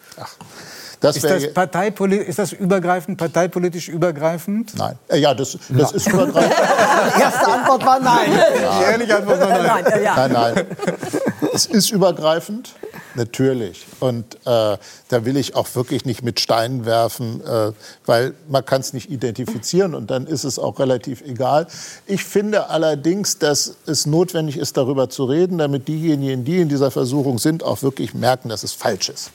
Das 1.00 1.16
Ist 1.16 1.24
das, 1.26 1.52
Parteipoli 1.54 2.16
ist 2.16 2.40
das 2.40 2.52
übergreifend, 2.52 3.18
parteipolitisch 3.18 3.88
übergreifend? 3.88 4.72
Nein. 4.76 4.98
Äh, 5.08 5.18
Ja, 5.18 5.32
das, 5.32 5.56
das 5.68 5.92
ist 5.92 6.08
übergreifend. 6.08 6.54
Die 7.16 7.20
erste 7.20 7.46
Antwort 7.46 7.86
war 7.86 8.00
nein. 8.00 8.30
Die 8.32 8.84
ehrliche 8.90 9.16
Antwort 9.16 9.40
war 9.40 9.48
nein. 9.48 9.84
nein, 9.84 10.02
ja. 10.02 10.16
Nein, 10.16 10.32
nein. 10.32 10.66
Es 11.54 11.66
ist 11.66 11.90
übergreifend, 11.92 12.74
natürlich. 13.18 13.86
Und 14.00 14.36
äh, 14.46 14.78
da 15.08 15.24
will 15.24 15.36
ich 15.36 15.54
auch 15.54 15.74
wirklich 15.74 16.06
nicht 16.06 16.22
mit 16.22 16.40
Steinen 16.40 16.86
werfen, 16.86 17.42
äh, 17.44 17.72
weil 18.06 18.32
man 18.48 18.64
kann 18.64 18.80
es 18.80 18.94
nicht 18.94 19.10
identifizieren 19.10 19.94
und 19.94 20.10
dann 20.10 20.26
ist 20.26 20.44
es 20.44 20.58
auch 20.58 20.78
relativ 20.78 21.20
egal. 21.20 21.66
Ich 22.06 22.24
finde 22.24 22.70
allerdings, 22.70 23.38
dass 23.38 23.76
es 23.84 24.06
notwendig 24.06 24.56
ist, 24.56 24.78
darüber 24.78 25.10
zu 25.10 25.24
reden, 25.24 25.58
damit 25.58 25.88
diejenigen, 25.88 26.44
die 26.44 26.58
in 26.60 26.70
dieser 26.70 26.90
Versuchung 26.90 27.38
sind, 27.38 27.62
auch 27.62 27.82
wirklich 27.82 28.14
merken, 28.14 28.48
dass 28.48 28.62
es 28.62 28.72
falsch 28.72 29.10
ist. 29.10 29.30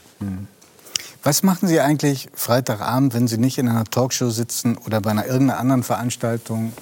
Was 1.24 1.44
machen 1.44 1.68
Sie 1.68 1.80
eigentlich 1.80 2.30
Freitagabend, 2.34 3.14
wenn 3.14 3.28
Sie 3.28 3.38
nicht 3.38 3.58
in 3.58 3.68
einer 3.68 3.86
Talkshow 3.86 4.30
sitzen 4.30 4.78
oder 4.86 5.00
bei 5.02 5.12
einer 5.12 5.26
irgendeiner 5.26 5.60
anderen 5.60 5.84
Veranstaltung 5.84 6.74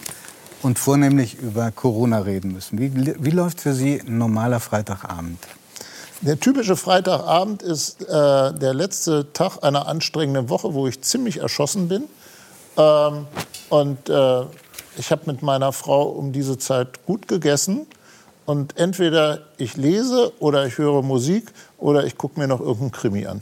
und 0.62 0.80
vornehmlich 0.80 1.40
über 1.40 1.72
Corona 1.72 2.20
reden 2.20 2.54
müssen? 2.54 2.80
Wie, 2.80 2.92
wie 2.96 3.30
läuft 3.30 3.62
für 3.62 3.74
Sie 3.74 4.00
ein 4.00 4.18
normaler 4.18 4.60
Freitagabend? 4.60 5.38
Der 6.22 6.40
typische 6.40 6.76
Freitagabend 6.76 7.64
ist 7.64 8.02
äh, 8.04 8.06
der 8.54 8.74
letzte 8.76 9.34
Tag 9.34 9.64
einer 9.64 9.88
anstrengenden 9.88 10.50
Woche, 10.50 10.76
wo 10.76 10.88
ich 10.88 11.02
ziemlich 11.02 11.38
erschossen 11.38 11.88
bin. 11.88 12.04
Ähm, 12.78 13.26
und 13.70 14.08
äh, 14.08 14.42
ich 14.98 15.12
habe 15.12 15.24
mit 15.26 15.42
meiner 15.42 15.72
Frau 15.72 16.04
um 16.04 16.32
diese 16.32 16.60
Zeit 16.60 17.06
gut 17.08 17.28
gegessen. 17.28 17.88
Und 18.46 18.78
entweder 18.78 19.40
ich 19.58 19.78
lese 19.78 20.32
oder 20.40 20.68
ich 20.68 20.78
höre 20.78 21.02
Musik 21.02 21.52
oder 21.78 22.06
ich 22.06 22.18
gucke 22.18 22.40
mir 22.40 22.48
noch 22.48 22.60
irgendeinen 22.60 22.92
Krimi 22.92 23.26
an. 23.26 23.42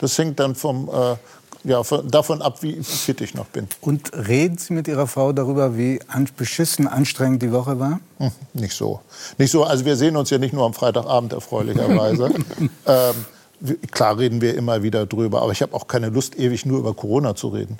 Das 0.00 0.18
hängt 0.18 0.40
dann 0.40 0.54
vom, 0.56 0.88
äh, 0.88 1.16
ja, 1.64 1.82
von, 1.82 2.08
davon 2.10 2.42
ab, 2.42 2.62
wie 2.62 2.82
fit 2.82 3.20
ich 3.20 3.34
noch 3.34 3.46
bin. 3.46 3.66
Und 3.80 4.12
reden 4.14 4.58
Sie 4.58 4.72
mit 4.72 4.86
Ihrer 4.86 5.06
Frau 5.06 5.32
darüber, 5.32 5.76
wie 5.76 6.00
an, 6.08 6.28
beschissen 6.36 6.86
anstrengend 6.86 7.42
die 7.42 7.52
Woche 7.52 7.78
war? 7.78 8.00
Hm, 8.18 8.30
Nicht 8.52 8.74
so. 8.74 9.00
Nicht 9.38 9.50
so. 9.50 9.64
Also 9.64 9.84
wir 9.84 9.96
sehen 9.96 10.16
uns 10.16 10.30
ja 10.30 10.38
nicht 10.38 10.52
nur 10.52 10.64
am 10.64 10.74
Freitagabend 10.74 11.32
erfreulicherweise. 11.32 12.30
ähm, 12.86 13.76
klar 13.90 14.18
reden 14.18 14.40
wir 14.40 14.54
immer 14.56 14.82
wieder 14.82 15.06
drüber, 15.06 15.42
aber 15.42 15.52
ich 15.52 15.62
habe 15.62 15.74
auch 15.74 15.88
keine 15.88 16.10
Lust, 16.10 16.38
ewig 16.38 16.66
nur 16.66 16.78
über 16.78 16.94
Corona 16.94 17.34
zu 17.34 17.48
reden. 17.48 17.78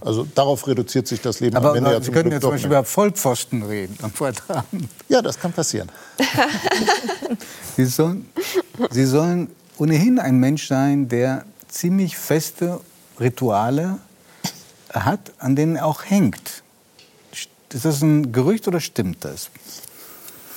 Also 0.00 0.26
darauf 0.34 0.66
reduziert 0.66 1.06
sich 1.06 1.20
das 1.20 1.40
Leben 1.40 1.56
Aber 1.56 1.70
am 1.70 1.76
Ende 1.76 1.92
ja 1.92 2.02
Sie 2.02 2.10
können 2.10 2.30
ja 2.30 2.40
zum 2.40 2.50
Beispiel 2.50 2.70
über 2.70 2.84
Vollpfosten 2.84 3.62
reden 3.62 3.96
am 4.02 4.10
Freitagabend. 4.10 4.88
Ja, 5.08 5.22
das 5.22 5.38
kann 5.38 5.52
passieren. 5.52 5.88
Sie 7.76 7.84
sollen, 7.86 8.28
Sie 8.90 9.06
sollen 9.06 9.48
ohnehin 9.78 10.18
ein 10.18 10.36
Mensch 10.38 10.66
sein, 10.66 11.08
der 11.08 11.44
ziemlich 11.68 12.16
feste 12.16 12.80
Rituale 13.20 13.98
hat, 14.92 15.32
an 15.38 15.54
denen 15.54 15.76
er 15.76 15.86
auch 15.86 16.04
hängt. 16.04 16.62
Ist 17.72 17.84
das 17.84 18.02
ein 18.02 18.32
Gerücht 18.32 18.66
oder 18.66 18.80
stimmt 18.80 19.24
das? 19.24 19.50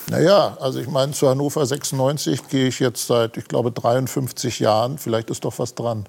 Naja, 0.10 0.58
also 0.60 0.79
ich 0.79 0.88
meine, 0.88 1.13
zu 1.13 1.29
Hannover 1.29 1.65
96 1.65 2.48
gehe 2.48 2.67
ich 2.67 2.79
jetzt 2.79 3.08
seit, 3.08 3.38
ich 3.38 3.48
glaube, 3.48 3.72
53 3.72 4.60
Jahren. 4.60 4.98
Vielleicht 4.98 5.29
ist 5.29 5.46
doch 5.46 5.60
was 5.60 5.75
dran. 5.75 6.05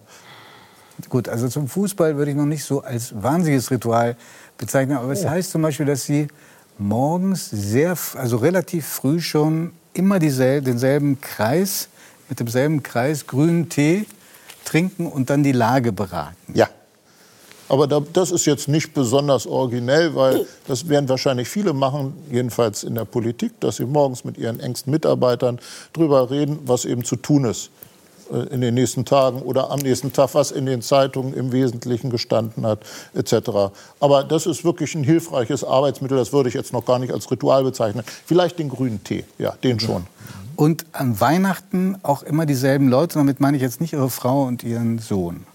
Gut, 1.09 1.29
also 1.29 1.49
zum 1.49 1.69
Fußball 1.69 2.17
würde 2.17 2.31
ich 2.31 2.37
noch 2.37 2.47
nicht 2.47 2.65
so 2.65 2.81
als 2.81 3.13
wahnsinniges 3.21 3.71
Ritual 3.71 4.17
bezeichnen. 4.57 4.97
Aber 4.97 5.13
es 5.13 5.27
heißt 5.27 5.51
zum 5.51 5.63
Beispiel, 5.63 5.87
dass 5.87 6.05
Sie 6.05 6.29
morgens 6.79 7.51
sehr, 7.51 7.97
also 8.15 8.37
relativ 8.37 8.87
früh 8.87 9.21
schon 9.21 9.73
immer 9.93 10.19
diesel, 10.19 10.63
denselben 10.63 11.21
Kreis, 11.21 11.89
mit 12.29 12.41
demselben 12.41 12.83
Kreis 12.83 13.27
grünen 13.27 13.69
Tee 13.69 14.07
trinken 14.65 15.07
und 15.07 15.31
dann 15.31 15.43
die 15.43 15.53
Lage 15.53 15.93
beraten. 15.93 16.55
Ja. 16.55 16.69
Aber 17.69 17.87
da, 17.87 18.03
das 18.13 18.31
ist 18.31 18.45
jetzt 18.45 18.69
nicht 18.69 18.93
besonders 18.93 19.47
originell, 19.47 20.15
weil 20.15 20.47
das 20.67 20.89
werden 20.89 21.09
wahrscheinlich 21.09 21.49
viele 21.49 21.73
machen, 21.73 22.15
jedenfalls 22.31 22.85
in 22.85 22.95
der 22.95 23.05
Politik, 23.05 23.59
dass 23.61 23.77
sie 23.77 23.87
morgens 23.87 24.25
mit 24.25 24.37
ihren 24.37 24.61
engsten 24.61 24.93
Mitarbeitern 24.93 25.59
drüber 25.93 26.31
reden, 26.31 26.59
was 26.67 26.85
eben 26.85 27.05
zu 27.05 27.17
tun 27.17 27.47
ist 27.47 27.71
äh, 28.31 28.55
in 28.55 28.61
den 28.61 28.75
nächsten 28.75 29.07
Tagen 29.07 29.41
oder 29.41 29.71
am 29.71 29.79
nächsten 29.81 30.13
Tag, 30.13 30.35
was 30.35 30.51
in 30.51 30.67
den 30.67 30.83
Zeitungen 30.83 31.33
im 31.33 31.53
Wesentlichen 31.53 32.11
gestanden 32.11 32.67
hat, 32.67 32.81
etc. 33.15 33.73
Aber 33.99 34.25
das 34.25 34.45
ist 34.45 34.63
wirklich 34.63 34.95
ein 34.95 35.05
hilfreiches 35.05 35.65
Arbeitsmittel, 35.65 36.19
das 36.19 36.35
würde 36.35 36.51
ich 36.51 36.55
jetzt 36.55 36.75
noch 36.75 36.85
gar 36.85 36.99
nicht 36.99 37.13
als 37.15 37.31
Ritual 37.31 37.65
bezeichnen. 37.65 38.05
Vielleicht 38.27 38.59
den 38.59 38.69
grünen 38.69 39.03
Tee, 39.03 39.25
ja, 39.39 39.55
den 39.63 39.81
schon. 39.81 40.07
Und 40.57 40.87
an 40.93 41.21
Weihnachten 41.21 41.99
auch 42.03 42.23
immer 42.23 42.47
dieselben 42.47 42.89
Leute. 42.89 43.19
Damit 43.19 43.41
meine 43.41 43.57
ich 43.57 43.63
jetzt 43.63 43.81
nicht 43.81 43.93
Ihre 43.93 44.11
Frau 44.11 44.45
und 44.45 44.63
Ihren 44.63 44.99
Sohn. 44.99 45.47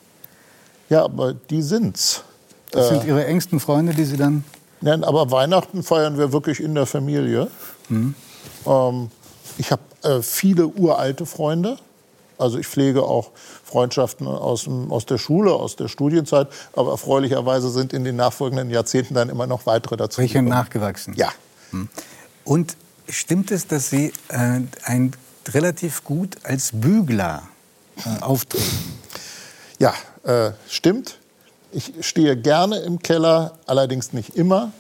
Ja, 0.90 1.04
aber 1.04 1.34
die 1.34 1.62
sind's. 1.62 2.24
Das 2.72 2.90
sind 2.90 3.04
Ihre 3.06 3.26
engsten 3.26 3.60
Freunde, 3.60 3.94
die 3.94 4.06
Sie 4.06 4.18
dann. 4.18 4.44
Nein, 4.82 5.04
aber 5.04 5.32
Weihnachten 5.32 5.84
feiern 5.84 6.18
wir 6.18 6.32
wirklich 6.32 6.62
in 6.62 6.76
der 6.76 6.86
Familie. 6.86 7.50
Ähm, 7.90 9.10
ich 9.58 9.72
habe 9.72 9.82
äh, 10.04 10.22
viele 10.22 10.68
uralte 10.68 11.26
Freunde. 11.26 11.78
Also 12.38 12.58
ich 12.58 12.68
pflege 12.68 13.04
auch 13.04 13.32
Freundschaften 13.66 14.26
aus, 14.26 14.70
aus 14.90 15.06
der 15.06 15.18
Schule, 15.18 15.52
aus 15.52 15.76
der 15.76 15.90
Studienzeit. 15.90 16.48
Aber 16.74 16.92
erfreulicherweise 16.92 17.70
sind 17.70 17.92
in 17.92 18.06
den 18.06 18.16
nachfolgenden 18.16 18.70
Jahrzehnten 18.70 19.14
dann 19.14 19.30
immer 19.30 19.46
noch 19.46 19.66
weitere 19.66 19.98
dazu. 19.98 20.22
Welche 20.22 20.42
nachgewachsen? 20.42 21.14
Ja. 21.16 21.30
Und 22.46 22.78
stimmt 23.10 23.52
es, 23.52 23.68
dass 23.68 23.90
Sie 23.90 24.14
äh, 24.30 24.62
ein 24.84 25.14
relativ 25.48 26.04
gut 26.04 26.38
als 26.44 26.72
Bügler 26.74 27.44
äh, 27.98 28.22
auftreten. 28.22 28.94
Ja, 29.80 29.94
äh, 30.24 30.52
stimmt. 30.68 31.18
Ich 31.72 31.94
stehe 32.02 32.36
gerne 32.36 32.80
im 32.80 33.00
Keller, 33.00 33.58
allerdings 33.66 34.14
nicht 34.14 34.36
immer 34.36 34.72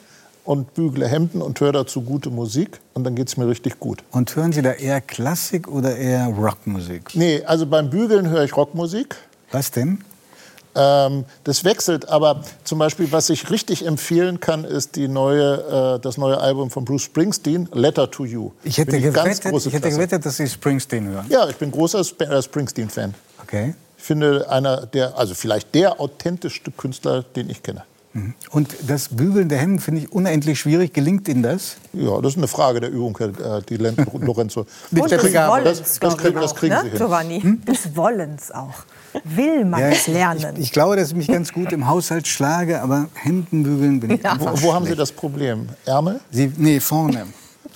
und 0.43 0.74
bügle 0.74 1.07
Hemden 1.07 1.41
und 1.41 1.59
höre 1.59 1.71
dazu 1.71 2.01
gute 2.01 2.31
Musik 2.31 2.79
und 2.95 3.03
dann 3.03 3.13
geht 3.15 3.27
es 3.27 3.38
mir 3.38 3.48
richtig 3.48 3.79
gut. 3.79 4.03
Und 4.12 4.36
hören 4.36 4.51
Sie 4.51 4.63
da 4.63 4.71
eher 4.71 5.00
Klassik 5.00 5.67
oder 5.67 5.95
eher 5.95 6.25
Rockmusik? 6.27 7.12
Nee, 7.13 7.43
also 7.45 7.67
beim 7.67 7.89
Bügeln 7.91 8.29
höre 8.29 8.43
ich 8.43 8.57
Rockmusik. 8.57 9.15
Was 9.51 9.69
denn? 9.69 10.03
Ähm, 10.76 11.26
das 11.44 11.64
wechselt, 11.64 12.08
aber 12.10 12.42
zum 12.64 12.80
Beispiel, 12.80 13.12
was 13.12 13.30
ich 13.30 13.50
richtig 13.50 13.86
empfehlen 13.86 14.40
kann, 14.40 14.64
ist 14.64 14.96
die 14.96 15.08
neue, 15.08 15.96
äh, 15.98 16.00
das 16.00 16.18
neue 16.18 16.40
Album 16.40 16.70
von 16.70 16.86
Bruce 16.86 17.04
Springsteen, 17.04 17.68
Letter 17.74 18.10
to 18.12 18.26
You. 18.26 18.52
Ich 18.64 18.78
hätte, 18.78 18.92
Bin 18.92 19.02
gewettet, 19.02 19.44
große 19.46 19.70
ich 19.70 19.76
hätte 19.76 19.90
gewettet, 19.90 20.26
dass 20.26 20.38
Sie 20.38 20.48
Springsteen 20.48 21.08
hören. 21.08 21.26
Ja, 21.30 21.50
ich 21.50 21.56
bin 21.56 21.72
großer 21.72 22.00
Sp 22.06 22.22
äh, 22.24 22.42
Springsteen-Fan. 22.42 23.14
Okay. 23.42 23.74
Ich 23.98 24.04
finde, 24.04 24.50
einer 24.50 24.86
der, 24.86 25.18
also 25.18 25.34
vielleicht 25.36 25.74
der 25.76 26.00
authentischste 26.00 26.72
Künstler, 26.72 27.24
den 27.24 27.50
ich 27.50 27.64
kenne. 27.64 27.84
Und 28.50 28.76
das 28.88 29.10
Bügeln 29.10 29.50
der 29.50 29.60
Hemden 29.60 29.80
finde 29.80 30.02
ich 30.02 30.12
unendlich 30.12 30.60
schwierig. 30.60 30.94
Gelingt 30.94 31.28
Ihnen 31.28 31.44
das? 31.44 31.78
Ja, 31.94 32.20
das 32.22 32.34
ist 32.34 32.38
eine 32.38 32.48
Frage 32.48 32.80
der 32.80 32.90
Übung, 32.90 33.16
Herr 33.20 33.58
äh, 33.58 33.62
die 33.62 33.76
Lorenzo. 33.78 34.66
Das- 34.92 35.10
das 35.80 36.00
glaub 36.00 36.14
ich 36.14 36.18
kriegen- 36.20 36.42
das 36.42 36.52
auch, 36.52 36.56
kriegen 36.56 36.74
ne, 36.74 36.82
Sie 36.84 36.90
hin. 36.90 36.98
Giovanni. 36.98 37.58
Des 37.68 37.96
Wollens 37.96 38.52
auch. 38.52 38.74
Will 39.24 39.66
man 39.66 39.82
es 39.84 40.08
lernen. 40.08 40.56
Ich, 40.56 40.63
ich 40.66 40.72
glaube, 40.72 40.96
dass 40.96 41.10
ich 41.10 41.16
mich 41.16 41.28
ganz 41.28 41.51
gut 41.51 41.72
im 41.72 41.88
Haushalt 41.88 42.28
schlage, 42.28 42.82
aber 42.82 43.08
Hemdenbügeln 43.16 44.00
bin 44.00 44.12
ich 44.12 44.24
Ja. 44.24 44.34
einfach 44.34 44.54
Wo, 44.54 44.68
wo 44.68 44.74
haben 44.74 44.86
Sie 44.86 44.96
das 44.96 45.12
Problem? 45.12 45.68
Ärmel? 45.86 46.20
Sie, 46.32 46.51
nee, 46.58 46.80
vorne. 46.80 47.25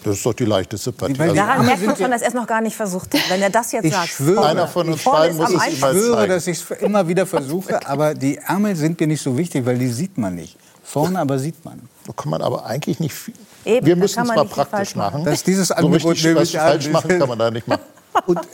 Das 0.03 0.17
ist 0.17 0.25
doch 0.25 0.33
die 0.33 0.43
leichteste 0.45 0.91
Partie. 0.91 1.17
Also, 1.19 1.33
Daran 1.33 1.65
merkt 1.65 1.85
man 1.85 1.95
schon, 1.95 2.11
dass 2.11 2.21
er 2.21 2.27
es 2.27 2.33
noch 2.33 2.45
gar 2.45 2.59
nicht 2.59 2.75
versucht 2.75 3.13
hat. 3.13 3.21
Wenn 3.29 3.41
er 3.41 3.49
das 3.49 3.71
jetzt 3.71 3.85
Ich 3.85 3.93
sagt. 3.93 4.09
schwöre. 4.09 4.45
Einer 4.47 4.67
von 4.67 4.89
uns 4.89 5.01
beiden 5.03 5.37
muss 5.37 5.49
es 5.49 5.53
ihm 5.55 5.61
Ich 5.73 5.79
schwöre, 5.79 6.27
dass 6.27 6.45
ich 6.47 6.59
es 6.61 6.71
immer 6.81 7.07
wieder 7.07 7.25
versuche, 7.25 7.79
aber 7.87 8.13
die 8.13 8.37
Ärmel 8.37 8.75
sind 8.75 8.99
mir 8.99 9.07
nicht 9.07 9.21
so 9.21 9.37
wichtig, 9.37 9.65
weil 9.65 9.77
die 9.77 9.87
sieht 9.87 10.17
man 10.17 10.35
nicht. 10.35 10.57
Vorne 10.83 11.19
aber 11.19 11.39
sieht 11.39 11.63
man. 11.63 11.79
da 12.05 12.11
kann 12.13 12.29
man 12.29 12.41
aber 12.41 12.65
eigentlich 12.65 12.99
nicht 12.99 13.13
viel. 13.13 13.33
Eben, 13.63 13.85
Wir 13.85 13.95
müssen 13.95 14.21
es 14.21 14.27
mal 14.27 14.43
praktisch 14.45 14.93
machen. 14.95 15.21
machen. 15.21 15.25
Dass 15.25 15.41
dieses 15.41 15.69
so 15.69 15.75
Angebot 15.75 16.03
richtig 16.11 16.25
nämlich 16.25 16.53
was 16.53 16.61
falsch 16.61 16.89
machen 16.89 17.17
kann 17.19 17.29
man 17.29 17.39
da 17.39 17.49
nicht 17.51 17.67
machen. 17.67 17.81
Und, 18.25 18.39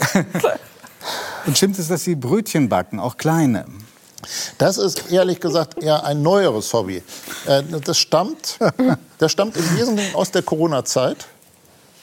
und 1.46 1.58
stimmt 1.58 1.78
es, 1.80 1.88
dass 1.88 2.04
Sie 2.04 2.16
Brötchen 2.16 2.70
backen, 2.70 3.00
auch 3.00 3.18
kleine? 3.18 3.66
Das 4.58 4.78
ist 4.78 5.12
ehrlich 5.12 5.40
gesagt 5.40 5.82
eher 5.82 6.04
ein 6.04 6.22
neueres 6.22 6.74
Hobby. 6.74 7.02
Äh, 7.46 7.64
Das 7.86 7.98
stammt, 7.98 8.60
das 9.18 9.32
stammt 9.32 9.56
im 9.56 9.78
Wesentlichen 9.78 10.14
aus 10.16 10.32
der 10.32 10.42
Corona-Zeit. 10.42 11.28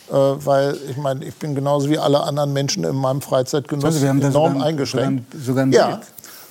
Äh, 0.09 0.13
Weil 0.13 0.79
ich 0.89 0.97
meine, 0.97 1.25
ich 1.25 1.35
bin 1.35 1.55
genauso 1.55 1.91
wie 1.91 1.99
alle 1.99 2.21
anderen 2.23 2.53
Menschen 2.53 2.85
in 2.85 2.97
meinem 2.97 3.21
Freizeitgenuss 3.21 3.85
Also, 3.85 4.07
enorm 4.07 4.33
sogar 4.33 4.51
ein- 4.51 4.63
eingeschränkt. 4.63 5.35
sogar 5.45 5.67
ja. 5.67 6.01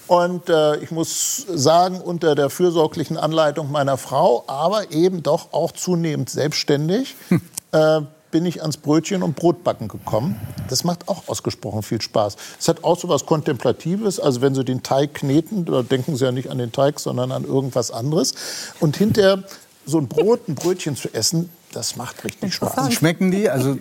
Und 0.08 0.50
äh, 0.50 0.75
ich 0.77 0.92
muss 0.92 1.48
sagen, 1.51 2.00
unter 2.00 2.36
der 2.36 2.51
fürsorglichen 2.51 3.18
Anleitung 3.18 3.72
meiner 3.72 3.98
Frau, 3.98 4.44
aber 4.46 4.92
eben 4.92 5.24
doch 5.24 5.51
auch 5.51 5.72
zunehmend 5.72 6.30
selbstständig, 6.30 7.15
äh, 7.72 8.01
bin 8.36 8.46
ich 8.46 8.62
ans 8.62 8.75
Brötchen 8.75 9.24
und 9.24 9.38
Brotbacken 9.38 9.88
gekommen. 9.88 10.36
Das 10.68 10.84
macht 10.84 11.08
auch 11.08 11.30
ausgesprochen 11.30 11.84
viel 11.84 12.01
Spaß. 12.01 12.36
Es 12.60 12.68
hat 12.68 12.84
auch 12.84 13.00
so 13.00 13.08
was 13.08 13.25
Kontemplatives. 13.25 14.20
Also 14.20 14.42
wenn 14.42 14.54
Sie 14.54 14.65
den 14.65 14.84
Teig 14.84 15.13
kneten, 15.13 15.63
da 15.63 15.84
denken 15.84 16.18
Sie 16.18 16.25
ja 16.25 16.34
nicht 16.34 16.50
an 16.50 16.58
den 16.58 16.74
Teig, 16.74 17.00
sondern 17.00 17.32
an 17.32 17.46
irgendwas 17.46 17.92
anderes. 17.92 18.34
Und 18.82 18.98
hinterher 18.98 19.46
so 19.86 20.00
ein 20.00 20.10
Brot, 20.10 20.50
ein 20.50 20.56
Brötchen 20.56 20.98
zu 20.98 21.13
essen, 21.13 21.50
das 21.72 21.96
macht 21.96 22.25
richtig 22.25 22.54
Spaß. 22.56 22.94
Schmecken 22.94 23.32
die? 23.32 23.50
Also 23.50 23.77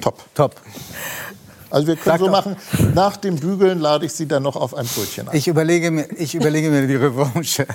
Top. 0.00 0.24
top. 0.36 0.54
Also 1.68 1.88
wir 1.88 1.96
können 1.96 2.04
Sag 2.12 2.20
so 2.20 2.26
doch. 2.26 2.30
machen, 2.32 2.56
nach 2.94 3.16
dem 3.16 3.34
Bügeln 3.34 3.80
lade 3.80 4.06
ich 4.06 4.12
Sie 4.12 4.28
dann 4.28 4.44
noch 4.44 4.54
auf 4.54 4.72
ein 4.74 4.86
Brötchen 4.86 5.28
ein. 5.28 5.36
Ich 5.36 5.48
überlege 5.48 5.90
mir, 5.90 6.06
ich 6.16 6.36
überlege 6.36 6.70
mir 6.70 6.86
die 6.86 6.94
Revanche. 6.94 7.66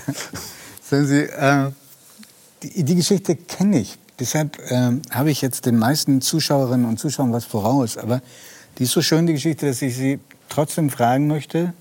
Sagen 0.82 1.08
Sie, 1.08 1.24
äh, 1.24 1.72
die, 2.64 2.86
die 2.86 2.96
Geschichte 2.96 3.36
kenne 3.36 3.80
ich. 3.80 3.98
Deshalb 4.20 4.60
ähm, 4.70 5.01
habe 5.10 5.32
ich 5.32 5.41
jetzt 5.41 5.65
den 5.65 5.77
meisten 5.80 6.22
Zuschauerinnen 6.22 6.86
und 6.86 7.00
Zuschauern 7.00 7.34
was 7.34 7.46
voraus. 7.46 7.98
Aber 7.98 8.22
die 8.77 8.84
ist 8.84 8.91
so 8.91 9.01
schön, 9.01 9.25
die 9.25 9.34
Geschichte, 9.34 9.65
dass 9.65 9.82
ich 9.82 9.96
Sie 9.96 10.20
trotzdem 10.50 10.89
fragen 10.89 11.27
möchte, 11.27 11.74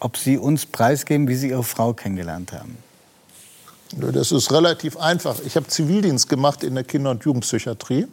ob 0.00 0.16
Sie 0.16 0.36
uns 0.36 0.66
preisgeben, 0.66 1.28
wie 1.28 1.36
Sie 1.36 1.50
Ihre 1.50 1.64
Frau 1.64 1.94
kennengelernt 1.94 2.52
haben. 2.52 2.76
Das 3.92 4.32
ist 4.32 4.52
relativ 4.52 4.96
einfach. 4.96 5.36
Ich 5.46 5.56
habe 5.56 5.68
Zivildienst 5.68 6.28
gemacht 6.28 6.64
in 6.64 6.74
der 6.74 6.84
Kinder- 6.84 7.10
und 7.10 7.24
Jugendpsychiatrie. 7.24 8.06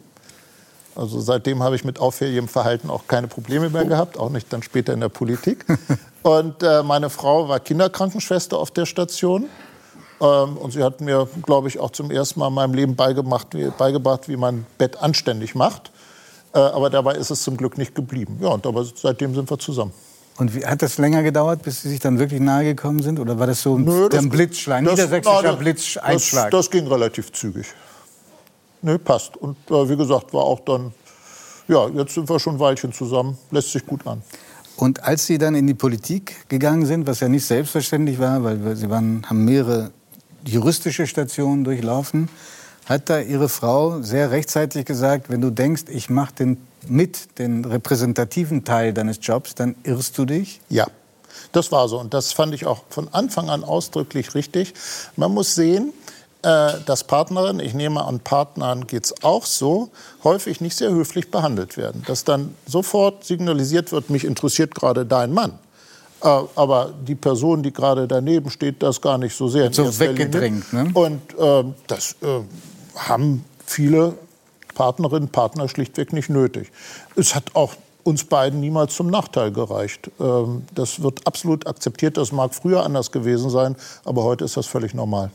Also 0.96 1.20
seitdem 1.20 1.62
habe 1.62 1.74
ich 1.74 1.84
mit 1.84 1.98
auffälligem 1.98 2.46
Verhalten 2.46 2.88
auch 2.88 3.08
keine 3.08 3.26
Probleme 3.26 3.68
mehr 3.68 3.84
gehabt, 3.84 4.16
auch 4.16 4.30
nicht 4.30 4.52
dann 4.52 4.62
später 4.62 4.92
in 4.92 5.00
der 5.00 5.08
Politik. 5.08 5.64
Und 6.22 6.62
äh, 6.62 6.82
meine 6.82 7.10
Frau 7.10 7.48
war 7.48 7.60
Kinderkrankenschwester 7.60 8.56
auf 8.56 8.70
der 8.70 8.86
Station. 8.86 9.46
Ähm, 10.20 10.56
und 10.56 10.72
sie 10.72 10.82
hat 10.82 11.00
mir, 11.00 11.28
glaube 11.44 11.68
ich, 11.68 11.78
auch 11.80 11.90
zum 11.90 12.10
ersten 12.10 12.40
Mal 12.40 12.48
in 12.48 12.54
meinem 12.54 12.74
Leben 12.74 12.96
beigemacht, 12.96 13.48
beigebracht, 13.78 14.28
wie 14.28 14.36
man 14.36 14.66
Bett 14.78 14.96
anständig 15.02 15.54
macht. 15.54 15.90
Äh, 16.54 16.58
aber 16.58 16.88
dabei 16.90 17.14
ist 17.14 17.30
es 17.30 17.42
zum 17.42 17.56
Glück 17.56 17.78
nicht 17.78 17.94
geblieben. 17.94 18.38
Ja, 18.40 18.48
und 18.48 18.66
aber 18.66 18.84
seitdem 18.84 19.34
sind 19.34 19.50
wir 19.50 19.58
zusammen. 19.58 19.92
Und 20.36 20.54
wie, 20.54 20.64
hat 20.66 20.82
das 20.82 20.98
länger 20.98 21.22
gedauert, 21.22 21.62
bis 21.62 21.82
Sie 21.82 21.88
sich 21.88 22.00
dann 22.00 22.18
wirklich 22.18 22.40
nahe 22.40 22.64
gekommen 22.64 23.02
sind? 23.02 23.20
Oder 23.20 23.38
war 23.38 23.46
das 23.46 23.62
so 23.62 23.76
ein, 23.76 23.84
Nö, 23.84 24.08
das- 24.08 24.28
Blitzschlag, 24.28 24.84
das- 24.84 24.92
niedersächsischer 24.94 25.40
na, 25.42 25.48
das- 25.50 25.58
Blitzeinschlag? 25.58 26.50
Das, 26.50 26.66
das 26.66 26.70
ging 26.70 26.86
relativ 26.86 27.32
zügig. 27.32 27.66
Nö, 28.82 28.98
passt. 28.98 29.36
Und 29.36 29.56
äh, 29.70 29.88
wie 29.88 29.96
gesagt, 29.96 30.32
war 30.34 30.42
auch 30.44 30.60
dann, 30.60 30.92
ja, 31.68 31.88
jetzt 31.88 32.14
sind 32.14 32.28
wir 32.28 32.38
schon 32.38 32.56
ein 32.56 32.60
Weilchen 32.60 32.92
zusammen, 32.92 33.38
lässt 33.50 33.72
sich 33.72 33.86
gut 33.86 34.06
an. 34.06 34.22
Und 34.76 35.02
als 35.04 35.26
Sie 35.26 35.38
dann 35.38 35.54
in 35.54 35.66
die 35.68 35.74
Politik 35.74 36.48
gegangen 36.48 36.84
sind, 36.84 37.06
was 37.06 37.20
ja 37.20 37.28
nicht 37.28 37.46
selbstverständlich 37.46 38.18
war, 38.18 38.42
weil 38.42 38.74
Sie 38.76 38.90
waren, 38.90 39.24
haben 39.28 39.44
mehrere 39.44 39.92
juristische 40.46 41.06
Stationen 41.06 41.64
durchlaufen, 41.64 42.28
hat 42.86 43.08
da 43.08 43.20
Ihre 43.20 43.48
Frau 43.48 44.02
sehr 44.02 44.30
rechtzeitig 44.30 44.84
gesagt, 44.84 45.30
wenn 45.30 45.40
du 45.40 45.50
denkst, 45.50 45.84
ich 45.88 46.10
mache 46.10 46.34
den, 46.34 46.66
mit 46.86 47.38
den 47.38 47.64
repräsentativen 47.64 48.64
Teil 48.64 48.92
deines 48.92 49.18
Jobs, 49.22 49.54
dann 49.54 49.74
irrst 49.84 50.18
du 50.18 50.26
dich. 50.26 50.60
Ja, 50.68 50.86
das 51.52 51.72
war 51.72 51.88
so. 51.88 51.98
Und 51.98 52.14
das 52.14 52.32
fand 52.32 52.54
ich 52.54 52.66
auch 52.66 52.82
von 52.90 53.08
Anfang 53.12 53.48
an 53.48 53.64
ausdrücklich 53.64 54.34
richtig. 54.34 54.74
Man 55.16 55.32
muss 55.32 55.54
sehen, 55.54 55.92
äh, 56.42 56.74
dass 56.84 57.04
Partnerinnen, 57.04 57.64
ich 57.64 57.72
nehme 57.72 58.04
an 58.04 58.20
Partnern 58.20 58.86
geht 58.86 59.06
es 59.06 59.22
auch 59.22 59.46
so, 59.46 59.90
häufig 60.22 60.60
nicht 60.60 60.76
sehr 60.76 60.90
höflich 60.90 61.30
behandelt 61.30 61.76
werden. 61.78 62.02
Dass 62.06 62.24
dann 62.24 62.54
sofort 62.66 63.24
signalisiert 63.24 63.92
wird, 63.92 64.10
mich 64.10 64.24
interessiert 64.24 64.74
gerade 64.74 65.06
dein 65.06 65.32
Mann. 65.32 65.58
Äh, 66.24 66.28
aber 66.56 66.92
die 67.06 67.14
Person, 67.14 67.62
die 67.62 67.72
gerade 67.72 68.08
daneben 68.08 68.50
steht, 68.50 68.82
das 68.82 69.00
gar 69.00 69.18
nicht 69.18 69.36
so 69.36 69.48
sehr. 69.48 69.70
So 69.72 69.98
weggedrängt, 69.98 70.72
ne? 70.72 70.90
Und 70.94 71.20
ähm, 71.38 71.74
das 71.86 72.16
äh, 72.22 72.40
haben 72.96 73.44
viele 73.66 74.14
Partnerinnen, 74.74 75.28
Partner 75.28 75.68
schlichtweg 75.68 76.12
nicht 76.12 76.30
nötig. 76.30 76.72
Es 77.14 77.34
hat 77.34 77.54
auch 77.54 77.74
uns 78.04 78.24
beiden 78.24 78.60
niemals 78.60 78.94
zum 78.94 79.08
Nachteil 79.08 79.52
gereicht. 79.52 80.10
Ähm, 80.18 80.62
das 80.74 81.02
wird 81.02 81.26
absolut 81.26 81.66
akzeptiert. 81.66 82.16
Das 82.16 82.32
mag 82.32 82.54
früher 82.54 82.84
anders 82.84 83.12
gewesen 83.12 83.50
sein, 83.50 83.76
aber 84.04 84.24
heute 84.24 84.46
ist 84.46 84.56
das 84.56 84.66
völlig 84.66 84.94
normal. 84.94 85.30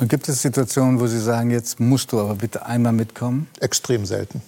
Und 0.00 0.08
gibt 0.08 0.28
es 0.28 0.42
Situationen, 0.42 0.98
wo 0.98 1.06
Sie 1.06 1.20
sagen, 1.20 1.50
jetzt 1.50 1.78
musst 1.78 2.12
du 2.12 2.18
aber 2.18 2.34
bitte 2.34 2.66
einmal 2.66 2.92
mitkommen? 2.92 3.48
Extrem 3.60 4.06
selten. 4.06 4.42